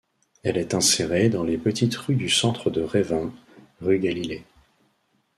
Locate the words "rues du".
1.95-2.27